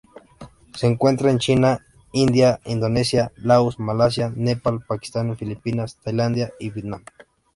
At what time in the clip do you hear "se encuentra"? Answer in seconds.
0.73-1.29